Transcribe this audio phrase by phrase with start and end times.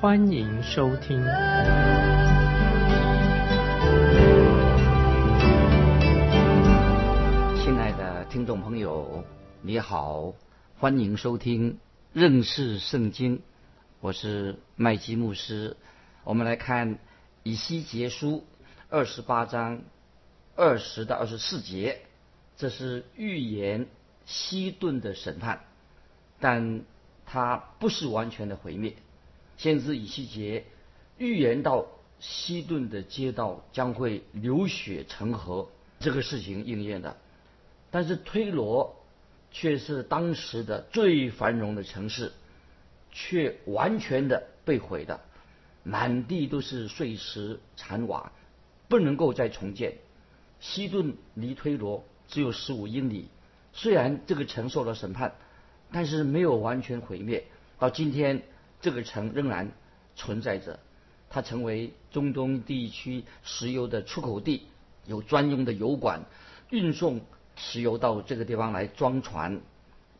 [0.00, 1.22] 欢迎收听。
[7.58, 9.22] 亲爱的听众朋友，
[9.60, 10.32] 你好，
[10.78, 11.78] 欢迎收听
[12.14, 13.42] 认识圣经，
[14.00, 15.76] 我是麦基牧师。
[16.24, 16.98] 我们来看
[17.42, 18.46] 以西结书
[18.88, 19.82] 二十八章
[20.56, 22.00] 二十到二十四节，
[22.56, 23.86] 这是预言
[24.24, 25.60] 西顿的审判，
[26.40, 26.84] 但
[27.26, 28.94] 它不是完全的毁灭。
[29.60, 30.64] 先知以西结
[31.18, 31.86] 预言到
[32.18, 37.18] 西顿的街道将会流血成河，这个事情应验了。
[37.90, 38.96] 但是推罗
[39.50, 42.32] 却是当时的最繁荣的城市，
[43.12, 45.20] 却完全的被毁的，
[45.82, 48.32] 满地都是碎石残瓦，
[48.88, 49.98] 不能够再重建。
[50.58, 53.28] 西顿离推罗只有十五英里，
[53.74, 55.34] 虽然这个城受了审判，
[55.92, 57.44] 但是没有完全毁灭。
[57.78, 58.42] 到今天，
[58.80, 59.72] 这个城仍然
[60.16, 60.78] 存在着，
[61.28, 64.66] 它成为中东地区石油的出口地，
[65.06, 66.24] 有专用的油管
[66.70, 67.20] 运送。
[67.56, 69.60] 石油到这个地方来装船。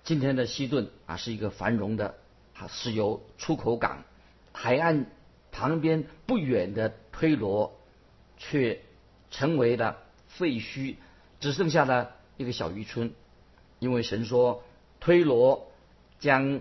[0.05, 2.16] 今天的西顿啊，是一个繁荣的
[2.55, 4.05] 啊石油出口港。
[4.53, 5.06] 海岸
[5.50, 7.81] 旁边不远的推罗，
[8.36, 8.83] 却
[9.31, 9.97] 成为了
[10.28, 10.97] 废墟，
[11.38, 13.14] 只剩下了一个小渔村。
[13.78, 14.62] 因为神说，
[14.98, 15.72] 推罗
[16.19, 16.61] 将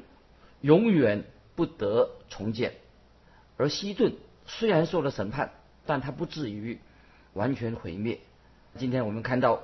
[0.61, 1.25] 永远
[1.59, 2.75] 不得重建。
[3.57, 4.15] 而西顿
[4.45, 5.51] 虽然受了审判，
[5.85, 6.79] 但他不至于
[7.33, 8.21] 完全毁灭。
[8.77, 9.63] 今天我们看到。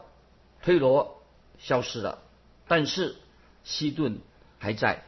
[0.62, 1.22] 推罗
[1.60, 2.18] 消失了，
[2.68, 3.18] 但是
[3.64, 4.18] 西顿
[4.58, 5.04] 还在。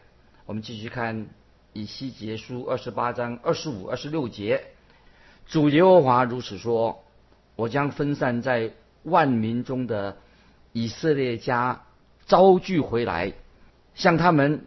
[0.46, 1.30] 我们继续看
[1.74, 4.66] 以西结书二十八章二十五、二十六节。
[5.48, 7.04] 主耶和华如此说
[7.58, 10.18] ：“我将分散在万民中的
[10.74, 11.88] 以色列家
[12.28, 13.34] 招聚回来，
[13.96, 14.67] 向他们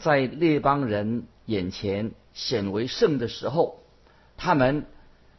[0.00, 3.80] 在列邦人眼前显为圣的时候，
[4.36, 4.86] 他们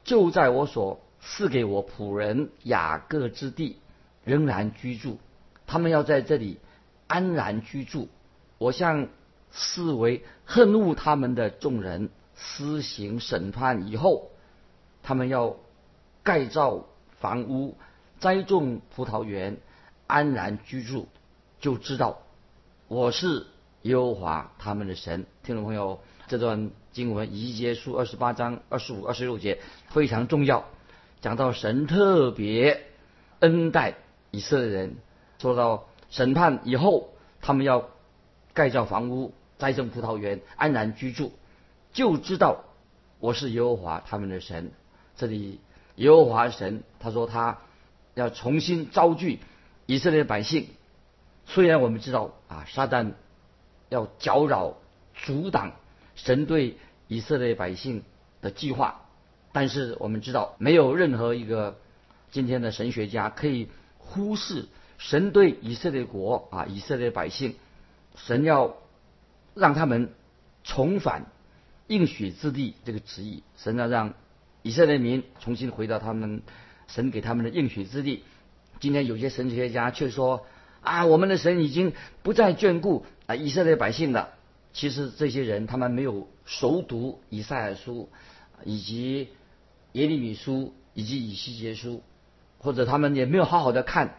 [0.04, 3.78] 就在我所赐给我仆人雅各之地。”
[4.26, 5.18] 仍然居住，
[5.68, 6.58] 他们要在这里
[7.08, 8.08] 安然居住。
[8.58, 9.10] 我向
[9.52, 14.32] 视为恨恶他们的众人施行审判以后，
[15.02, 15.58] 他们要
[16.24, 16.86] 盖造
[17.20, 17.76] 房屋、
[18.20, 19.58] 栽种葡萄园、
[20.08, 21.10] 安然居住，
[21.60, 22.20] 就知道
[22.88, 23.48] 我是
[23.84, 25.26] 耶和华他们的神。
[25.44, 30.66] 听众朋友，这段经文一结束二十八章二十五、二十六节非常重要，
[31.22, 32.82] 讲到神特别
[33.40, 33.96] 恩待。
[34.32, 34.96] 以色列人
[35.38, 37.10] 说到审判以后，
[37.42, 37.90] 他们要
[38.54, 41.32] 盖造房屋、栽种葡萄园、安然居住，
[41.92, 42.64] 就知道
[43.20, 44.72] 我是耶和华他们的神。
[45.16, 45.60] 这里
[45.96, 47.60] 耶和华神他说他
[48.16, 49.40] 要重新招聚
[49.86, 50.68] 以色列百姓。
[51.46, 53.12] 虽然我们知道啊，撒旦
[53.94, 54.76] 要搅扰、
[55.14, 55.74] 阻挡
[56.16, 56.78] 神对
[57.08, 58.04] 以色列百姓
[58.42, 59.06] 的计划，
[59.52, 61.78] 但是我们知道没有任何一个
[62.32, 63.70] 今天的神学家可以。
[64.06, 64.66] 忽视
[64.98, 67.56] 神对以色列国啊，以色列百姓，
[68.18, 68.76] 神要
[69.56, 70.10] 让他们
[70.66, 71.26] 重返
[71.88, 74.14] 应许之地这个旨意，神要让
[74.62, 76.44] 以色列民重新回到他们
[76.88, 78.26] 神给他们的应许之地。
[78.82, 80.46] 今天有些神学家却说
[80.84, 84.30] 啊，我们的神已经不再眷顾啊以色列百姓了。
[84.74, 88.10] 其实这些人他们没有熟读以赛亚书，
[88.64, 89.30] 以及
[89.94, 92.04] 耶利米书以及以西结书。
[92.60, 94.08] 或者他们也没有好好的看《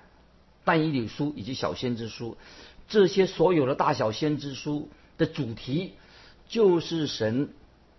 [0.65, 2.33] 但以理书》以及《小先知书》，
[2.89, 5.95] 这些所有的大小先知书的主题，
[6.47, 7.49] 就是神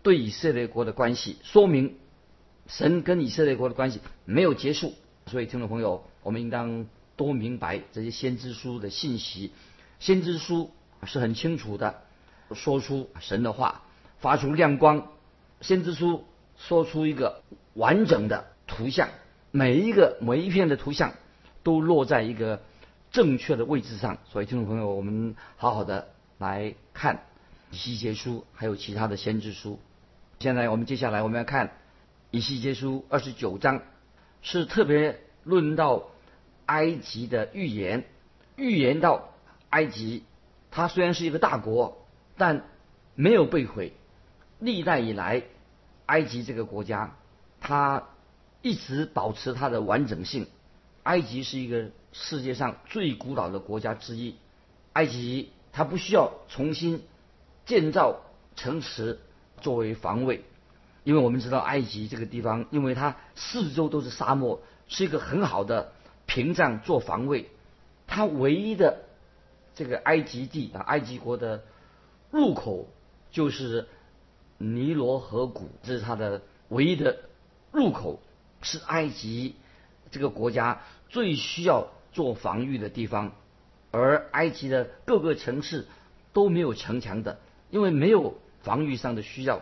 [0.04, 1.96] 对以色列国的关系，说明
[2.68, 4.94] 神跟以色列国的关系没有结束。
[5.26, 6.86] 所以，听众朋友，我们应当
[7.16, 9.52] 多明白这些先知书的信息。
[10.00, 10.72] 先知书
[11.04, 12.02] 是很清楚的，
[12.54, 13.84] 说出神的话，
[14.20, 15.08] 发出亮光。
[15.62, 16.26] 先知书
[16.58, 17.42] 说出一个
[17.74, 19.10] 完整的图像。
[19.52, 21.14] 每一个每一片的图像
[21.64, 22.62] 都落在一个
[23.12, 27.24] 正确的位置上，所以听众朋友，我们好好的来看
[27.72, 29.80] 以西结书，还有其他的先知书。
[30.40, 31.72] 现在我们接下来我们要看
[32.32, 33.82] 以西结书二十九章，
[34.42, 36.10] 是特别论到
[36.66, 38.06] 埃及的预言，
[38.56, 39.34] 预言到
[39.70, 40.24] 埃及，
[40.72, 42.06] 它虽然是一个大国，
[42.38, 42.66] 但
[43.16, 43.94] 没有被毁。
[44.60, 45.44] 历代以来，
[46.06, 47.16] 埃及这个国家
[47.60, 48.04] 它
[48.62, 50.48] 一直保持它的完整性。
[51.04, 54.36] 埃及是一个世界上最古老的国家之一。
[54.94, 57.04] 埃及它不需要重新
[57.66, 58.22] 建造
[58.56, 59.20] 城池
[59.60, 60.46] 作为防卫，
[61.04, 65.92] 因为我们知道埃及这个地方，因为它四周都是沙漠，是一个很好的
[66.26, 67.50] 屏障做防卫。
[68.08, 69.04] 它唯一的
[69.74, 71.64] 这个埃及地啊，埃及国的
[72.32, 72.88] 入口
[73.32, 73.88] 就是
[74.58, 77.18] 尼罗河谷，这是它的唯一的
[77.72, 78.20] 入口，
[78.62, 79.56] 是埃及
[80.12, 80.82] 这个国家。
[81.08, 83.34] 最需要做防御的地方，
[83.92, 85.88] 而埃及的各个城市
[86.34, 87.40] 都没有城墙的，
[87.70, 89.62] 因为没有防御上的需要。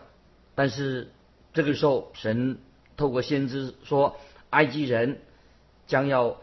[0.56, 1.12] 但是
[1.54, 2.57] 这个时候，神
[2.98, 4.18] 透过先知说，
[4.50, 5.21] 埃及人
[5.86, 6.38] 将要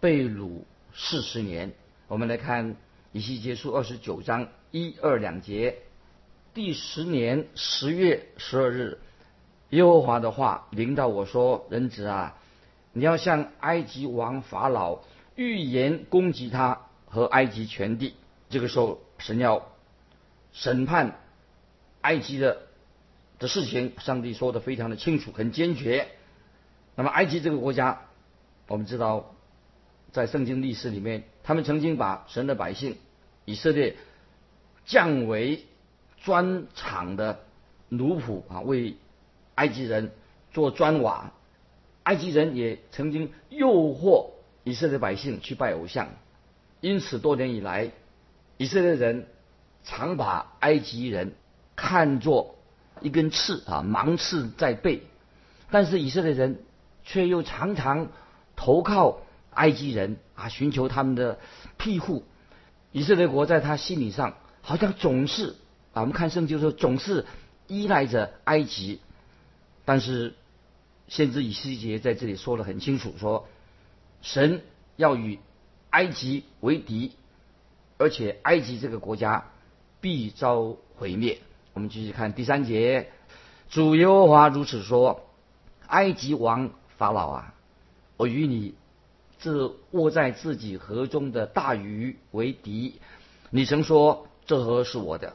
[0.00, 0.62] 被掳
[0.94, 1.72] 四十年。
[2.08, 2.76] 我们来看
[3.12, 5.78] 以西结书二十九章一二两节，
[6.54, 8.98] 第十年十月十二日，
[9.70, 12.36] 耶和华的话临到我说：“人子啊。”
[12.92, 15.04] 你要向埃及王法老
[15.36, 18.16] 预言攻击他和埃及全地。
[18.48, 19.70] 这个时候，神要
[20.52, 21.20] 审判
[22.00, 22.62] 埃及的
[23.38, 26.08] 的事情，上帝说的非常的清楚，很坚决。
[26.96, 28.02] 那么，埃及这个国家，
[28.66, 29.36] 我们知道，
[30.12, 32.96] 在圣经历史里面，他们曾经把神的百姓
[33.44, 33.96] 以色列
[34.84, 35.64] 降为
[36.22, 37.40] 砖厂的
[37.88, 38.96] 奴仆啊，为
[39.54, 40.12] 埃及人
[40.52, 41.32] 做砖瓦。
[42.02, 44.30] 埃及人也曾经诱惑
[44.64, 46.08] 以色列百姓去拜偶像，
[46.80, 47.92] 因此多年以来，
[48.56, 49.26] 以色列人
[49.84, 51.34] 常把埃及人
[51.76, 52.56] 看作
[53.00, 55.02] 一根刺啊，芒刺在背。
[55.70, 56.64] 但是以色列人
[57.04, 58.08] 却又常常
[58.56, 59.20] 投靠
[59.54, 61.38] 埃及人啊，寻求他们的
[61.78, 62.24] 庇护。
[62.92, 65.56] 以色列国在他心理上好像总是
[65.92, 67.26] 啊，我们看圣经说总是
[67.66, 69.00] 依赖着埃及，
[69.84, 70.34] 但是。
[71.08, 73.48] 先知以西结在这里说的很清楚，说
[74.22, 74.62] 神
[74.94, 75.40] 要与
[75.90, 77.16] 埃及为敌，
[77.98, 79.50] 而且埃及这个国家
[80.00, 81.40] 必遭毁灭。
[81.72, 83.10] 我们继续看第三节，
[83.70, 85.28] 主耶和华如此说：
[85.88, 87.54] 埃及王法老啊，
[88.16, 88.74] 我与你
[89.40, 93.00] 这卧在自己河中的大鱼为敌。
[93.50, 95.34] 你曾说这河是我的，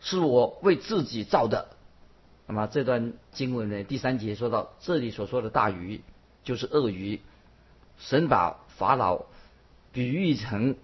[0.00, 1.68] 是我为自己造的。
[2.46, 6.02] 那么这段经文呢，第三节说到这里所说的大鱼
[6.44, 7.20] 就是鳄鱼，
[7.98, 9.24] 神把法老
[9.92, 10.76] 比喻成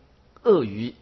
[0.42, 0.94] 鳄鱼。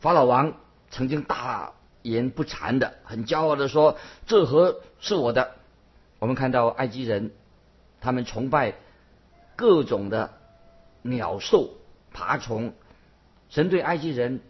[0.00, 0.54] 法老王
[0.90, 1.72] 曾经大
[2.02, 5.52] 言不惭的、很骄傲的说：“这河是我的。”
[6.18, 7.30] 我们看到埃及人，
[8.00, 8.74] 他们崇拜
[9.56, 10.32] 各种的
[11.04, 11.70] 鸟兽、
[12.12, 12.74] 爬虫。
[13.50, 14.40] 神对埃及人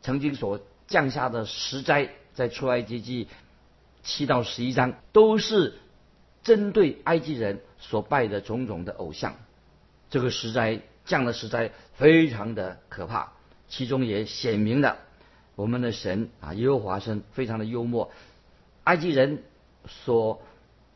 [0.00, 3.28] 曾经所降下的十灾，在出埃及记。
[4.04, 5.78] 七到十一章都是
[6.42, 9.36] 针对埃及人所拜的种种的偶像，
[10.10, 13.32] 这个十灾降的十灾非常的可怕。
[13.68, 14.98] 其中也显明了
[15.54, 18.10] 我们的神啊，耶和华神非常的幽默。
[18.82, 19.44] 埃及人
[19.86, 20.42] 所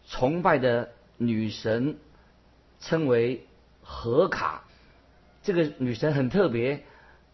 [0.08, 1.99] 崇拜的女神
[2.81, 3.46] 称为
[3.82, 4.64] 荷卡，
[5.46, 6.82] 这个女神很特别，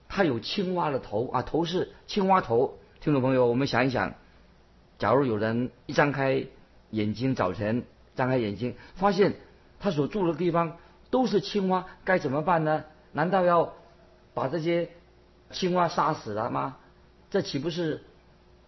[0.06, 2.78] 她有青蛙的头啊，头是青蛙头。
[3.00, 4.12] 听众朋友，我们想一想。
[4.98, 6.44] 假如有人一张开
[6.90, 7.84] 眼睛，早晨
[8.14, 9.36] 张开眼睛，发现
[9.80, 10.76] 他所住的地方
[11.08, 12.84] 都是青蛙，该怎么办呢？
[13.12, 13.72] 难道要
[14.34, 14.90] 把这些
[15.50, 16.76] 青蛙杀死了吗？
[17.30, 18.02] 这岂不是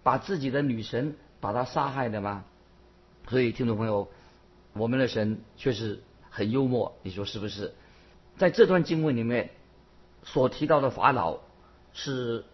[0.02, 2.46] 把自己的女神把她杀害的吗？
[3.28, 4.08] 所以，听众朋友，
[4.72, 7.74] 我们的神确实很幽默，你说是不是？
[8.36, 9.50] 在这段经文里面
[10.22, 11.38] 所提到的法老
[11.92, 12.44] 是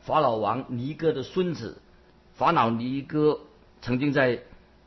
[0.00, 1.80] 法老王尼哥的孙子。
[2.34, 3.40] 法老尼哥
[3.82, 4.42] 曾经在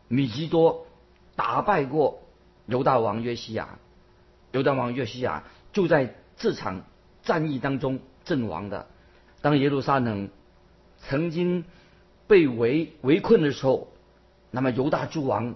[0.08, 0.88] 米基多
[1.36, 2.24] 打败过
[2.66, 3.78] 犹大王约西亚，
[4.52, 6.84] 犹大王约西亚就在这场
[7.24, 8.88] 战役当中阵亡的。
[9.42, 10.30] 当耶路撒冷
[10.98, 11.64] 曾经
[12.28, 13.88] 被围围困的时候，
[14.50, 15.56] 那么犹大诸王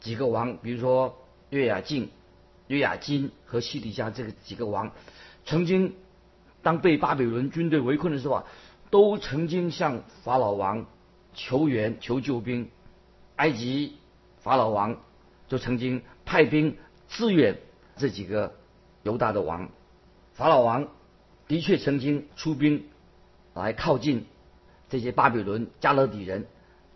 [0.00, 1.16] 几个王，比如说
[1.50, 2.10] 约雅敬、
[2.68, 4.92] 约雅金和西底家这个几个王，
[5.44, 5.94] 曾经
[6.62, 8.44] 当被巴比伦军队围困的时候啊，
[8.90, 10.86] 都曾经向法老王。
[11.34, 12.68] 求援求救兵，
[13.36, 13.96] 埃及
[14.42, 15.00] 法老王
[15.48, 16.76] 就曾经派兵
[17.08, 17.56] 支援
[17.96, 18.54] 这几个
[19.02, 19.70] 犹大的王。
[20.34, 20.88] 法老王
[21.48, 22.84] 的确曾经出兵
[23.54, 24.26] 来靠近
[24.90, 26.44] 这些巴比伦加勒底人，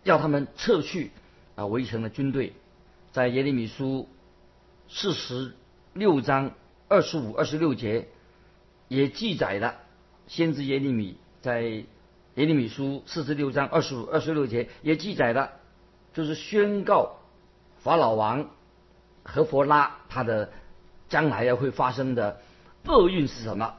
[0.03, 1.09] 要他们撤去
[1.55, 2.53] 啊围城的军队。
[3.11, 4.07] 在耶利米书
[4.89, 5.53] 四十
[5.93, 6.51] 六章
[6.87, 8.07] 二十五、二十六节
[8.87, 9.75] 也记载了
[10.27, 11.83] 先知耶利米在。
[12.35, 15.53] 耶利米书四十六章二十五、二十六节也记载了，
[16.13, 17.15] 就是宣告
[17.79, 18.51] 法老王
[19.23, 20.51] 和佛拉他的
[21.09, 22.39] 将来要会发生的
[22.85, 23.73] 厄运是什么？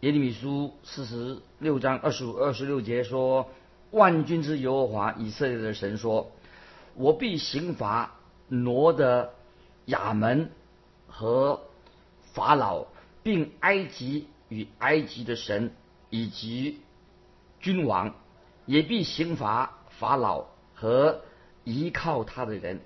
[0.00, 3.48] 耶利米书四十六章二十五、二十六节说
[3.92, 6.30] ：“万军之耶和华以色列的神说，
[6.96, 8.16] 我必刑罚
[8.48, 9.32] 挪的
[9.86, 10.50] 亚门
[11.08, 11.62] 和
[12.34, 12.86] 法老，
[13.24, 15.72] 并埃及与埃及的神
[16.10, 16.80] 以及
[17.58, 18.14] 君王，
[18.66, 21.22] 也必刑罚法老和
[21.64, 22.80] 依靠他的人。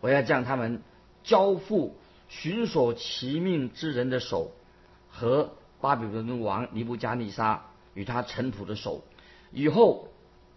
[0.00, 0.82] 我要将他们
[1.22, 1.96] 交付
[2.28, 4.52] 寻索其命之人的手
[5.08, 9.04] 和。”巴比伦王尼布加利沙与他尘土的手，
[9.52, 10.08] 以后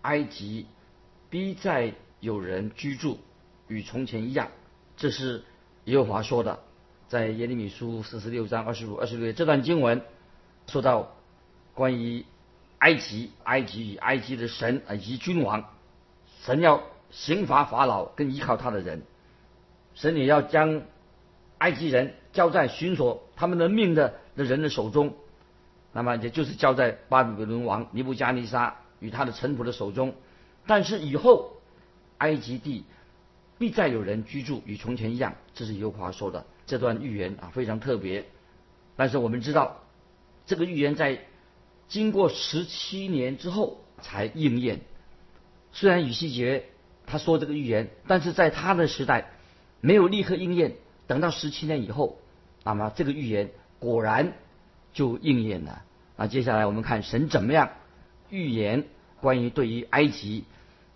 [0.02, 0.66] 埃及
[1.30, 3.20] 必再有人居住，
[3.68, 4.50] 与从前一样。
[4.98, 5.44] 这是
[5.86, 6.60] 耶和华说的，
[7.08, 10.02] 在耶利米书四十六章二十五、二十六这段经文
[10.68, 11.12] 说到
[11.74, 12.26] 关于
[12.80, 15.66] 埃及、埃及与埃及的神以及君王，
[16.42, 19.02] 神要刑罚法老跟依靠他的人，
[19.96, 20.82] 神也要将
[21.58, 24.16] 埃及人交在寻索他们的命的。
[24.34, 25.14] 的人的手中，
[25.92, 30.16] 那么也就是交在巴比伦王尼布加尼撒与他的臣仆的手中。
[30.66, 31.58] 但是以后
[32.18, 32.86] 埃及地
[33.62, 35.36] 必再有人居住，与从前一样。
[35.53, 38.25] 这是犹华说的这段预言啊，非常特别。
[38.96, 39.84] 但是我们知道，
[40.48, 41.22] 这个预言在
[41.88, 44.82] 经过十七年之后才应验。
[45.72, 46.65] 虽然羽西结
[47.06, 49.30] 他说这个预言，但是在他的时代
[49.80, 50.74] 没有立刻应验。
[51.06, 52.20] 等到十七年以后，
[52.63, 53.51] 那么这个预言。
[53.82, 54.34] 果然
[54.94, 55.82] 就应验了。
[56.15, 57.72] 那接下来我们看神怎么样
[58.30, 58.84] 预言
[59.22, 60.44] 关于对于埃及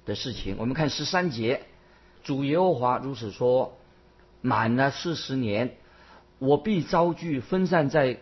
[0.05, 0.57] 的事情。
[0.59, 1.63] 我们看十三节，
[2.25, 3.77] 主耶和华如此说：
[4.41, 5.77] 满了四十年，
[6.39, 8.19] 我必招聚分散在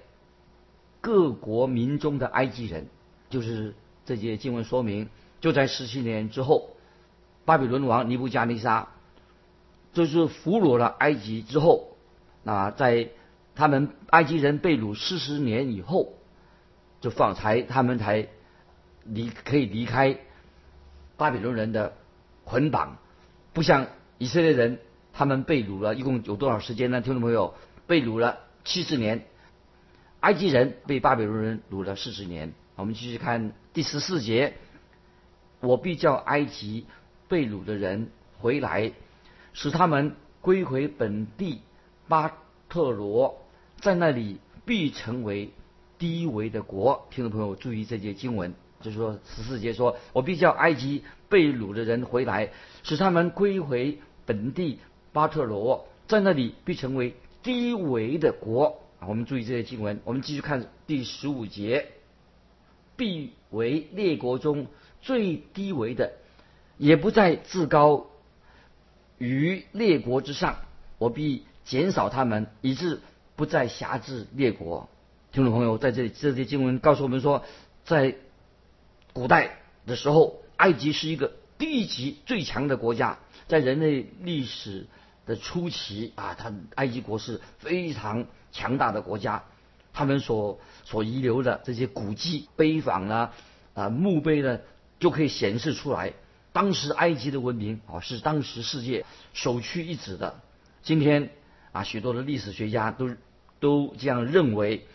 [1.01, 2.87] 各国民中的埃及人。
[3.31, 3.73] 就是
[4.05, 5.09] 这些经文说明，
[5.41, 6.69] 就在十七年之后，
[7.43, 8.89] 巴比伦王尼布加尼撒
[9.93, 11.95] 就是俘虏了埃及之后，
[12.43, 13.09] 那在。
[13.55, 16.13] 他们埃及人被掳四十年以后，
[17.01, 18.27] 就放才他们才
[19.03, 20.17] 离可以离开
[21.17, 21.93] 巴比伦人的
[22.45, 22.97] 捆绑，
[23.53, 24.79] 不像以色列人，
[25.13, 27.01] 他们被掳了一共有多少时间呢？
[27.01, 27.53] 听众朋友，
[27.85, 29.25] 被掳了七十年，
[30.21, 32.53] 埃及人被巴比伦人掳了四十年。
[32.75, 34.55] 我们继续看第十四节，
[35.59, 36.87] 我必叫埃及
[37.27, 38.91] 被掳的人回来，
[39.53, 41.61] 使他们归回本地
[42.07, 42.35] 巴
[42.69, 43.39] 特罗。
[43.79, 45.51] 在那里必成为
[45.99, 47.05] 低微的国。
[47.11, 52.51] 听众朋友注意这节经文，就是说十四节说：“我必叫埃及被掳的人回来，
[52.83, 53.97] 使他们归回
[54.27, 54.77] 本地
[55.11, 61.87] 巴特罗，在那里必成为低微的国。”我们注意这些经文，我们继续看第十五节
[62.95, 64.67] ：“必为列国中
[65.01, 66.13] 最低微的，
[66.77, 68.05] 也不再自高
[69.17, 70.57] 于列国之上。
[70.99, 72.99] 我必减少他们，以致。”
[73.35, 74.87] 不再辖制列国，
[75.31, 77.43] 听众朋友，在这里这些经文告诉我们说，
[77.83, 78.13] 在
[79.13, 84.87] 古代的时候，埃及是一个低级最强的国家，在人类历史
[85.25, 89.43] 的初期啊，它埃及国是非常强大的国家，
[89.93, 93.31] 他们所所遗留的这些古迹碑坊呢，
[93.73, 94.59] 啊墓碑呢，
[94.99, 96.13] 就可以显示出来，
[96.51, 100.41] 当时埃及的文明啊是当时世界首屈一指的。
[100.81, 101.29] 今天。
[101.73, 103.15] 啊，许多的历史学家都
[103.59, 104.85] 都这样认为，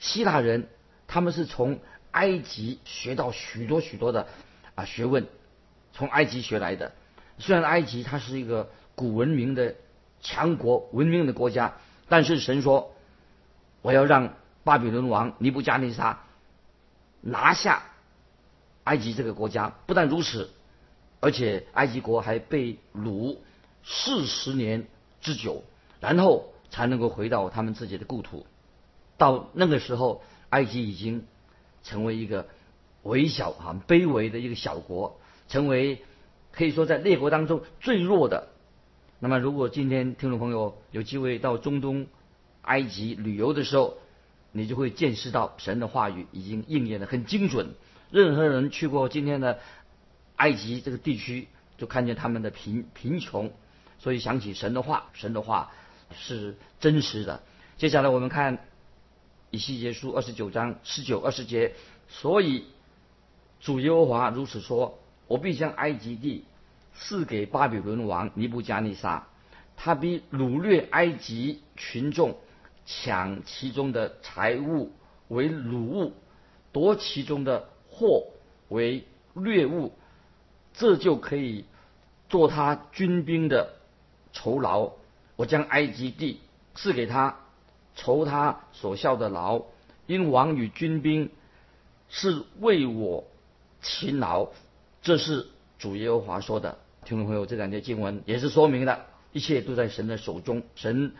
[0.00, 0.66] 希腊人
[1.06, 1.78] 他们是从
[2.12, 4.28] 埃及学到许多许多的
[4.74, 5.26] 啊学问，
[5.92, 6.92] 从埃及学来的。
[7.38, 9.74] 虽然埃及它是一个古文明的
[10.20, 11.74] 强国、文明的国家，
[12.08, 12.94] 但是神说，
[13.82, 16.22] 我要让巴比伦王尼布加尼撒
[17.20, 17.82] 拿下
[18.84, 19.74] 埃及这个国家。
[19.86, 20.50] 不但如此，
[21.20, 23.38] 而且埃及国还被掳
[23.84, 24.86] 四十年
[25.20, 25.64] 之久。
[26.00, 28.44] 然后才能够回到他们自己的故土。
[29.18, 31.24] 到那个时候，埃及已经
[31.82, 32.48] 成为一个
[33.02, 36.02] 微小、啊卑微的一个小国，成为
[36.50, 38.48] 可以说在列国当中最弱的。
[39.18, 42.06] 那么，如果今天听众朋友有机会到中东
[42.62, 43.98] 埃及旅游的时候，
[44.52, 47.74] 你就会见识到神的话语已经应验的很精准。
[48.10, 49.58] 任何人去过今天的
[50.36, 51.48] 埃及这个地区，
[51.78, 53.52] 就看见他们的贫贫穷，
[53.98, 55.70] 所以想起神的话，神的话。
[56.14, 57.40] 是真实的。
[57.78, 58.58] 接下来我们看
[59.52, 61.74] 以西结书二十九章十九二十节。
[62.08, 62.64] 所以
[63.60, 66.44] 主耶和华如此说：我必将埃及地
[66.94, 69.28] 赐给巴比伦王尼布加尼撒，
[69.76, 72.36] 他必掳掠埃及群众，
[72.84, 74.92] 抢其中的财物
[75.28, 76.12] 为掳物，
[76.72, 78.26] 夺其中的货
[78.68, 79.04] 为
[79.34, 79.92] 掠物，
[80.74, 81.64] 这就可以
[82.28, 83.74] 做他军兵的
[84.32, 84.92] 酬劳。
[85.36, 86.40] 我将埃及地
[86.74, 87.36] 赐给他，
[87.94, 89.62] 酬他所效的劳，
[90.06, 91.30] 因王与军兵
[92.08, 93.24] 是为我
[93.80, 94.48] 勤劳。
[95.02, 96.78] 这是主耶和华说的。
[97.04, 101.14] 听众朋友，这两节经文也是说明了，一切都在神的手中，神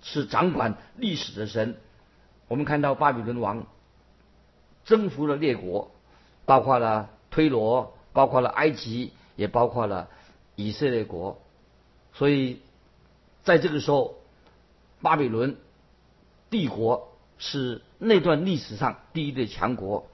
[0.00, 1.76] 是掌管历史的神。
[2.46, 3.66] 我们看到巴比伦王
[4.84, 5.90] 征服了列国，
[6.44, 10.08] 包括了推罗，包括了埃及，也包括了
[10.54, 11.40] 以色列国。
[12.12, 12.60] 所以，
[13.42, 14.14] 在这个时候，
[15.02, 15.56] 巴比伦
[16.54, 20.06] 帝国是那段历史上第一的强国。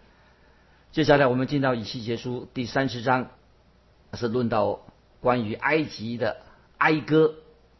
[0.90, 3.28] 接下来，我们进到以西结书第三十章，
[4.14, 4.80] 是论到
[5.20, 6.38] 关于埃及的
[6.78, 7.34] 哀歌，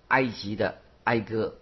[0.09, 1.55] 埃及的哀歌。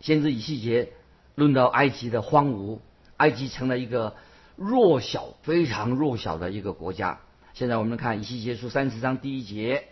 [0.00, 0.92] 先知以西结
[1.36, 2.80] 论到埃及的荒芜，
[3.16, 4.16] 埃及成了一个
[4.56, 7.20] 弱小、非常弱小的一个国家。
[7.52, 9.84] 现在我们看以西结书三十章第一节。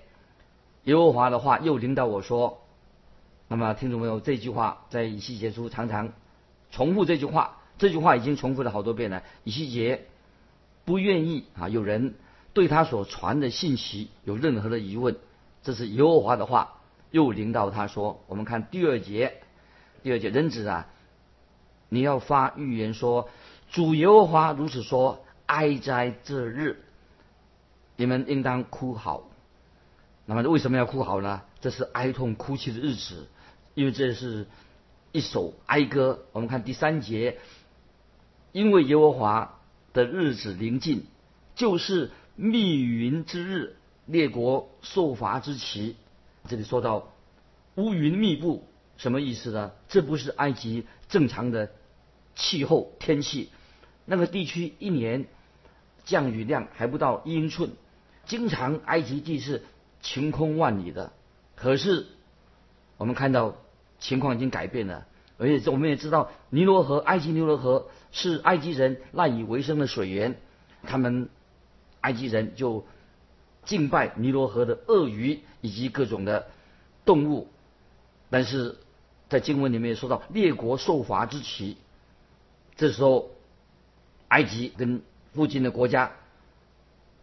[0.83, 2.63] 耶和华的话又领导我说
[3.47, 6.13] ：“那么听众朋友，这句话在以西结书常常
[6.73, 9.23] 重复这句话，这句话已经重复了好多遍了。
[9.45, 10.07] 以西结
[10.85, 12.15] 不愿意啊，有人
[12.53, 15.17] 对他所传的信息有任何的疑问，
[15.63, 16.81] 这是耶和华的话
[17.13, 18.25] 又领导他说。
[18.27, 19.35] 我们看第二节，
[20.03, 20.89] 第二节人子啊，
[21.89, 23.29] 你要发预言说，
[23.71, 26.83] 主耶和华如此说：哀哉这日，
[27.97, 29.29] 你们应当哭嚎。”
[30.25, 31.43] 那么为什么要哭嚎呢？
[31.61, 33.29] 这是哀痛哭泣的日子，
[33.75, 34.47] 因为这是
[35.13, 36.25] 一首哀歌。
[36.33, 37.39] 我们看第三节，
[38.51, 39.61] 因为耶和华
[39.93, 41.05] 的日子临近，
[41.55, 43.77] 就是密云之日，
[44.07, 45.97] 列国受罚之期。
[46.49, 47.13] 这里说到
[47.77, 48.67] 乌云密布，
[48.97, 49.73] 什么意思呢？
[49.89, 51.71] 这不是埃及正常的
[52.35, 53.51] 气候天气，
[54.05, 55.27] 那个地区一年
[56.05, 57.71] 降雨量还不到一英寸，
[58.27, 59.63] 经常埃及地是。
[60.05, 61.13] 晴空万里的，
[61.55, 62.09] 可是
[62.97, 63.55] 我们看到
[64.03, 65.07] 情况已经改变了，
[65.39, 70.37] 而且我们也知道尼罗河、埃及尼罗河是埃及人赖以为生的水源，
[70.83, 71.31] 他们
[72.01, 72.85] 埃及人就
[73.65, 76.49] 敬拜尼罗河的鳄鱼以及各种的
[77.05, 77.49] 动物，
[78.29, 78.77] 但是
[79.29, 81.77] 在经文里面也说到列国受罚之期，
[82.77, 83.31] 这时候
[84.29, 85.01] 埃及跟
[85.33, 86.13] 附近的国家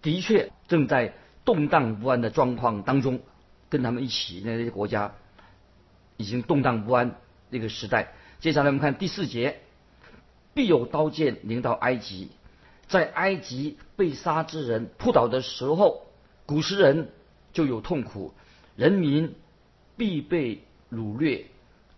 [0.01, 1.13] 的确正在。
[1.45, 3.21] 动荡不安的状况当中，
[3.69, 5.15] 跟他们一起那些国家
[6.19, 7.15] 已经动荡不安
[7.49, 8.13] 那个时代。
[8.41, 9.62] 接下来我们看第四节，
[10.53, 12.29] 必有刀剑临到埃及，
[12.88, 16.05] 在埃及被杀之人扑倒的时候，
[16.45, 17.10] 古时人
[17.53, 18.34] 就有痛苦，
[18.75, 19.34] 人民
[19.95, 21.45] 必被掳掠，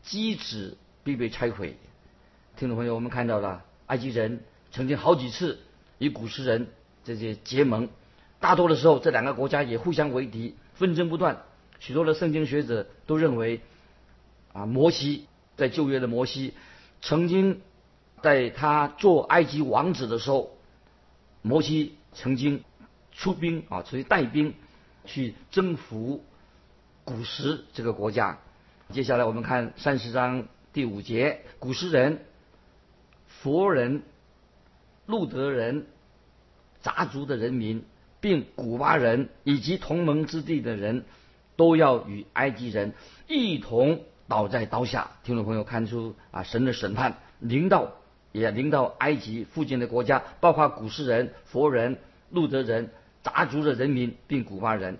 [0.04, 1.76] 基址必被拆毁。
[2.58, 5.58] 听众朋友，我们看到了埃及人曾经好几次
[5.98, 6.68] 与古时人
[7.04, 7.90] 这些结盟。
[8.40, 11.44] 大多的时候，这两个国家也互相为敌，纷争不断。
[11.80, 13.62] 许多的圣经学者都认为，
[14.54, 16.54] 啊，摩西在旧约的摩西，
[17.02, 17.62] 曾经
[18.22, 20.58] 在他做埃及王子的时候，
[21.42, 22.64] 摩西曾经
[23.12, 24.54] 出兵啊，出去带兵
[25.06, 26.24] 去征服
[27.04, 28.40] 古时这个国家。
[28.92, 32.26] 接下来我们看三十章第五节，古时人、
[33.28, 34.04] 佛人、
[35.06, 35.88] 路德人、
[36.82, 37.86] 杂族的人民。
[38.24, 41.06] 并古巴人以及同盟之地的人，
[41.56, 42.94] 都要与埃及人
[43.28, 45.12] 一同倒在刀下。
[45.26, 47.92] 听众朋友看出啊，神的审判临到，
[48.32, 51.98] 也临到埃及附近的国家，包括古时人、佛人、
[52.30, 52.92] 路德人、
[53.24, 55.00] 杂族的人民，并古巴人。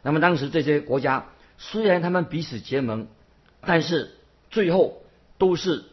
[0.00, 1.26] 那么当时这些国家
[1.58, 3.06] 虽然他们彼此结盟，
[3.60, 4.16] 但是
[4.50, 5.02] 最后
[5.36, 5.84] 都是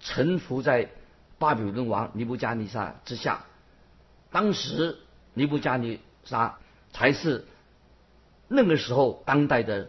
[0.00, 0.88] 臣服在
[1.38, 3.44] 巴比伦王尼布加尼撒之下。
[4.30, 4.96] 当时。
[5.34, 6.58] 尼布加尼撒
[6.92, 7.44] 才是
[8.48, 9.88] 那个时候当代的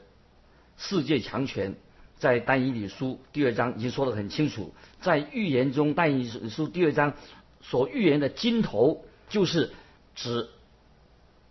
[0.80, 1.76] 世界强权，
[2.18, 7.14] 在但以理书第二章已经说得很清楚，在预言中，但以理书第二章
[7.62, 9.72] 所预言的金头就是
[10.16, 10.50] 指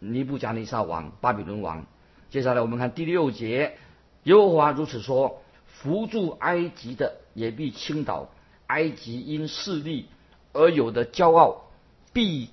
[0.00, 1.86] 尼布加尼撒王巴比伦王。
[2.30, 3.78] 接下来我们看第六节，
[4.24, 8.30] 耶和华如此说：扶助埃及的也必倾倒，
[8.66, 10.06] 埃及因势力
[10.52, 11.70] 而有的骄傲
[12.12, 12.50] 必。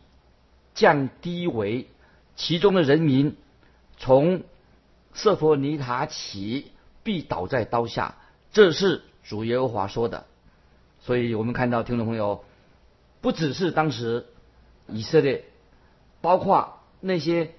[0.77, 1.87] 降低为
[2.35, 3.37] 其中的人民，
[3.95, 4.43] 从
[5.15, 8.15] 瑟佛尼塔起必倒在刀下，
[8.51, 10.27] 这是主耶和华说的。
[10.99, 12.45] 所以我们看到听众朋友，
[13.21, 14.27] 不只是当时
[14.87, 15.45] 以色列，
[16.21, 17.55] 包括那些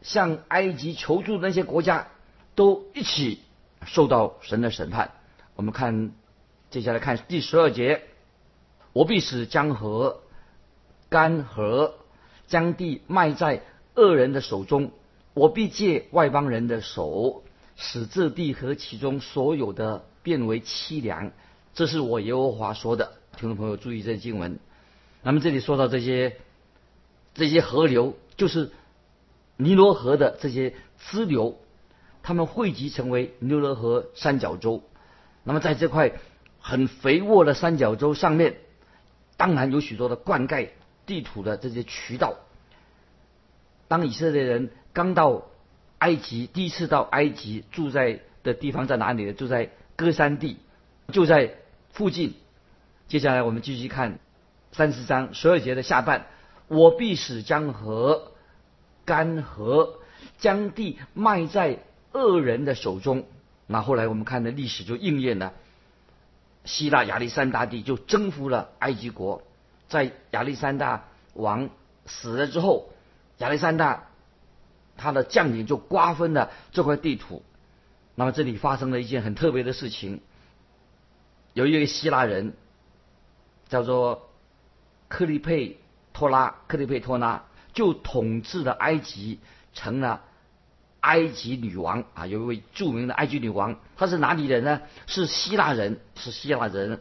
[0.00, 2.08] 向埃及求助的那些国家，
[2.54, 3.42] 都一起
[3.84, 5.10] 受到神的审判。
[5.56, 6.12] 我们看
[6.70, 8.02] 接下来看第十二节，
[8.94, 10.22] 我必使江河
[11.10, 11.92] 干涸。
[12.46, 13.62] 将地卖在
[13.94, 14.90] 恶人的手中，
[15.40, 21.32] 我必借外邦人的手使这地和其中所有的变为凄凉。
[21.72, 23.12] 这是我耶和华说的。
[23.38, 24.58] 听众朋友注意这经文。
[25.22, 26.36] 那么这里说到这些
[27.32, 28.70] 这些河流，就是
[29.56, 31.58] 尼罗河的这些支流，
[32.22, 34.82] 它们汇集成为尼罗河三角洲。
[35.42, 36.12] 那么在这块
[36.58, 38.58] 很肥沃的三角洲上面，
[39.38, 40.68] 当然有许多的灌溉
[41.06, 42.34] 地土的这些渠道。
[43.88, 45.42] 当以色列人刚到
[45.98, 49.32] 埃及，第一次到埃及住在的地方在哪里呢？
[49.32, 50.56] 住在歌山地，
[51.12, 51.54] 就在
[51.92, 52.34] 附近。
[53.08, 54.18] 接下来我们继续看
[54.72, 56.26] 三十章十二节的下半，
[56.68, 58.32] 我必使江河
[59.04, 59.90] 干涸，
[60.38, 61.78] 将地卖在
[62.12, 63.24] 恶人的手中。
[63.66, 65.52] 那后来我们看的历史就应验了，
[66.64, 69.42] 希腊亚历山大帝就征服了埃及国，
[69.88, 71.68] 在亚历山大王
[72.06, 72.90] 死了之后，
[73.38, 74.09] 亚历山大
[75.00, 77.42] 他的将领就瓜分了这块地图。
[78.14, 80.20] 那么这里发生了一件很特别的事情，
[81.54, 82.52] 有一位希腊人。
[83.70, 84.30] 叫做
[85.06, 85.78] 克利佩
[86.12, 89.38] 托拉，克利佩托拉就统治了埃及，
[89.72, 90.22] 成了
[90.98, 92.26] 埃及女王啊！
[92.26, 94.82] 有一位著名的埃及女王，她是哪里人呢？
[95.06, 96.98] 是希腊人，是希腊人。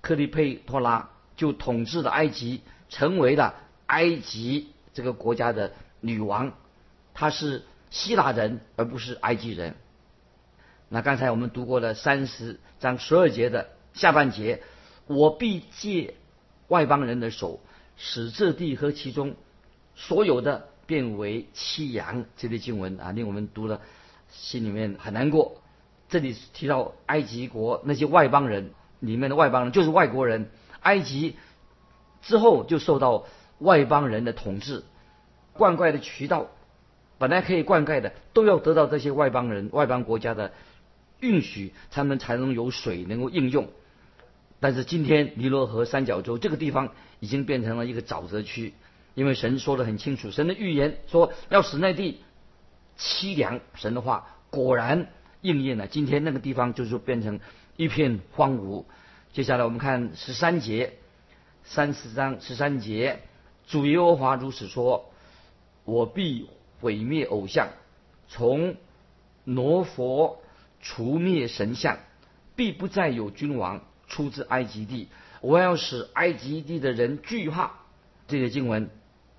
[0.00, 3.56] 克利佩托拉就统治了埃及，成为了
[3.86, 6.52] 埃及这个国家的女王。
[7.14, 9.74] 他是希腊人，而不是埃及人。
[10.88, 14.62] 那刚才我们读过了三十章十二节的下半节。
[15.06, 16.14] 我必借
[16.68, 17.58] 外邦人的手，
[17.96, 19.34] 使这地和其中
[19.96, 22.26] 所有的变为凄凉。
[22.36, 23.80] 这类经文啊，令我们读了
[24.28, 25.62] 心里面很难过。
[26.08, 28.70] 这里提到埃及国那些外邦人
[29.00, 30.48] 里面的外邦人，就是外国人。
[30.80, 31.36] 埃及
[32.22, 33.26] 之后就受到
[33.58, 34.84] 外邦人的统治，
[35.52, 36.46] 灌溉的渠道
[37.20, 40.52] 本来可以灌溉的，都要得到这些外邦人、外邦国家的
[41.20, 43.68] 允许，他们才能有水能够应用。
[44.58, 48.72] 但是今天尼罗河三角洲这个地方已经变成了一个沼泽区，
[49.14, 52.22] 因为神说的很清楚，神的预言说要使那地
[52.98, 55.08] 凄凉，神的话果然
[55.42, 55.88] 应验了。
[55.88, 57.38] 今天那个地方就是变成
[57.76, 58.86] 一片荒芜。
[59.34, 60.94] 接下来我们看十三节，
[61.64, 63.20] 三十章十三节，
[63.66, 65.10] 主耶和华如此说：
[65.84, 66.48] 我必
[66.80, 67.68] 毁灭偶像，
[68.28, 68.76] 从
[69.44, 70.42] 挪佛
[70.80, 71.98] 除灭神像，
[72.56, 73.82] 必不再有君王。
[74.08, 75.06] 出自埃及地，
[75.40, 77.74] 我要使埃及地的人惧怕。
[78.26, 78.90] 这些经文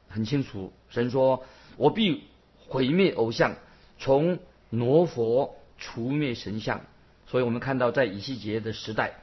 [0.07, 1.43] 很清楚，神说
[1.75, 2.23] ：“我必
[2.69, 3.55] 毁灭偶像，
[3.99, 6.79] 从挪佛除灭神像。”
[7.27, 9.15] 所以我们看到，在以西结的时代，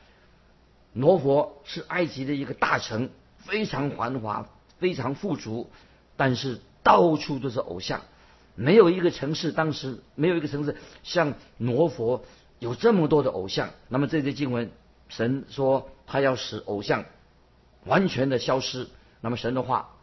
[0.93, 5.71] 挪佛是埃及的一个大城，非常繁华，非常富足，
[6.19, 8.03] 但是到处都是偶像，
[8.55, 12.23] 没有一个城市当时没有一个城市像挪佛
[12.59, 13.71] 有这么多的偶像。
[13.89, 14.71] 那么这些经文。
[15.11, 17.07] 神说他要使偶像
[17.87, 18.89] 完全的消失，
[19.23, 19.95] 那么神的话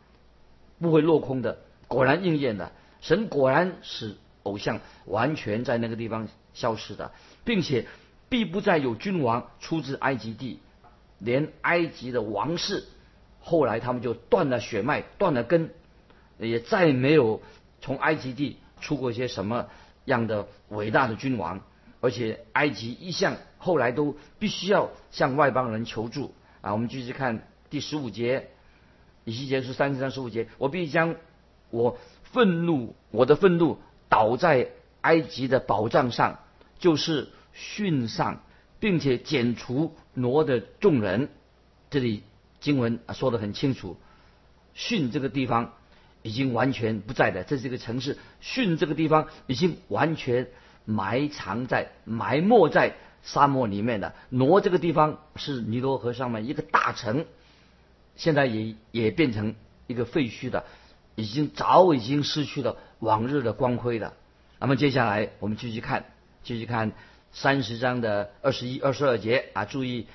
[0.79, 2.71] 不会落空的，果然应验的。
[3.01, 7.11] 神果然使偶像完全在那个地方消失的，
[7.43, 7.85] 并且
[8.29, 10.59] 必不再有君王出自埃及地，
[11.19, 12.83] 连埃及的王室
[13.39, 15.69] 后来他们就断了血脉，断了根，
[16.39, 17.41] 也再没有
[17.81, 19.67] 从埃及地出过一些什么
[20.05, 21.61] 样的伟大的君王。
[22.01, 26.71] 而且埃及一向后来都必须要向外邦人求助啊！
[26.71, 28.49] 我们继续看第十五节，
[29.23, 31.15] 以西结书三十章十五节：我必将
[31.71, 34.69] 我愤怒，我的愤怒倒在
[35.01, 36.37] 埃及的宝藏上，
[36.77, 38.43] 就是殉上，
[38.79, 41.29] 并且剪除挪的众人。
[41.89, 42.21] 这里
[42.59, 43.97] 经文说的很清楚，
[44.75, 45.73] 殉这个地方
[46.25, 48.17] 已经完全不在的，这是一个城市。
[48.41, 50.47] 殉这个地方已经完全。
[50.87, 57.25] 埋藏在埋没在沙漠里面的挪这个地方是尼罗河上面一个大城，
[58.15, 59.55] 现在也也变成
[59.87, 60.63] 一个废墟的，
[61.15, 64.13] 已经早已经失去了往日的光辉了。
[64.59, 66.05] 那么接下来我们继续看，
[66.43, 66.91] 继续看
[67.31, 70.05] 三十章的二十一、二十二节啊，注意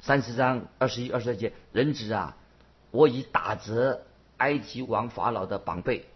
[0.00, 2.36] 三十章二十一、二十二节，人子啊，
[2.90, 4.02] 我已打折
[4.38, 6.06] 埃及王法老的绑背，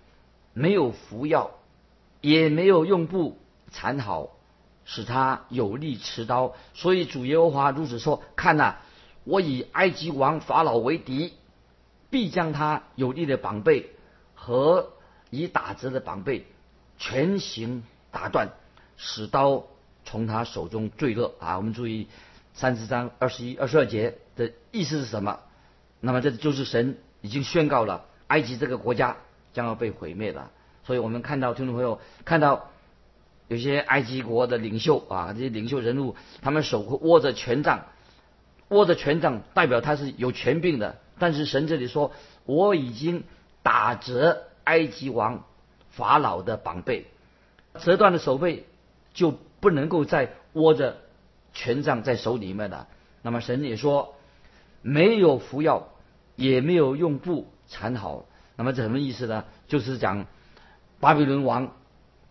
[0.54, 1.50] 没有服药，
[2.20, 3.38] 也没有用布。
[3.70, 4.30] 缠好，
[4.84, 6.54] 使他有力持刀。
[6.74, 8.76] 所以主耶和华如此说：看呐，
[9.24, 11.32] 我以埃及王法老为敌，
[12.10, 13.90] 必将他有力的绑背
[14.34, 14.90] 和
[15.30, 16.46] 已打折的绑背
[16.98, 18.50] 全行打断，
[18.98, 19.64] 使刀
[20.04, 21.34] 从他手中坠落。
[21.40, 22.08] 啊，我们注意
[22.52, 25.40] 三十章二十一、二十二节的意思是什么？
[26.00, 29.16] 那么这就是神已经宣告了，埃及这个国家
[29.52, 30.50] 将要被毁灭了。
[30.84, 32.68] 所以我们看到听众朋友看到。
[33.48, 37.84] 有些埃及国的领袖啊，这些领袖人物，他们手握着权杖，
[38.68, 40.96] 握着权杖代表他是有权柄的。
[41.18, 42.12] 但是神这里说，
[42.46, 43.24] 我已经
[43.62, 45.44] 打折埃及王
[45.90, 47.08] 法老的膀背，
[47.78, 48.64] 折断了手背，
[49.12, 50.96] 就不能够再握着
[51.52, 52.88] 权杖在手里面了。
[53.20, 54.14] 那么神也说，
[54.80, 55.88] 没有服药，
[56.36, 58.26] 也没有用布缠好。
[58.54, 59.44] 那么这什么意思呢？
[59.66, 60.26] 就是讲
[61.00, 61.72] 巴比伦王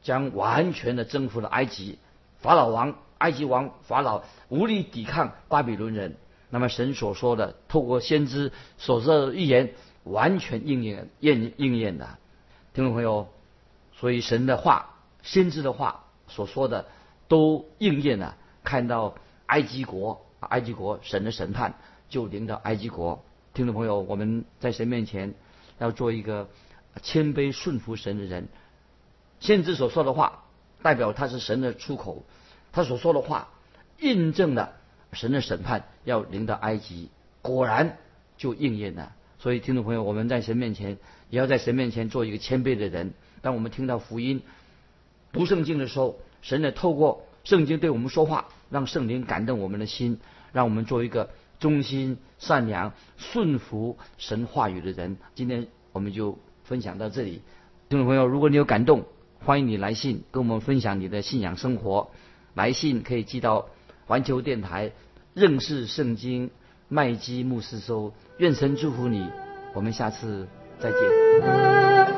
[0.03, 1.97] 将完全的征服了埃及，
[2.39, 6.15] 法老王、埃及王法老无力抵抗巴比伦人。
[6.51, 9.73] 那么神所说的，透过先知所说的预言，
[10.03, 12.17] 完全应验应应验的，
[12.73, 13.29] 听众朋友，
[13.93, 16.85] 所以神的话、先知的话所说的
[17.27, 18.35] 都应验了。
[18.63, 19.15] 看到
[19.47, 21.73] 埃及国，埃及国神的审判
[22.09, 23.23] 就临到埃及国。
[23.53, 25.33] 听众朋友，我们在神面前
[25.77, 26.49] 要做一个
[27.01, 28.47] 谦卑顺服神的人。
[29.41, 30.45] 先知所说的话，
[30.81, 32.23] 代表他是神的出口，
[32.71, 33.49] 他所说的话
[33.99, 34.73] 印证了。
[35.11, 37.09] 神的审判要临到埃及，
[37.41, 37.97] 果然
[38.37, 39.11] 就应验了。
[39.39, 40.97] 所以，听众朋友，我们在神面前
[41.29, 43.11] 也要在神面前做一个谦卑的人。
[43.41, 44.41] 当我们听到福音、
[45.33, 50.21] 读圣经的时候，神也透过圣经对我们说话，让圣灵感动我们的心，
[50.53, 51.29] 让我们做一个
[51.61, 55.15] 忠心、善良、顺服神话语的人。
[55.35, 57.41] 今天我们就分享到这里。
[57.87, 59.05] 听众朋友，如果你有感动，
[59.39, 62.11] 欢迎你来信跟我们分享你的信仰生活。
[62.55, 63.69] 来信可以寄到。
[64.07, 64.91] 环球电台
[65.33, 66.49] 认识圣经
[66.89, 69.29] 麦基牧师说：“愿神祝福你，
[69.73, 72.09] 我们下次再见。”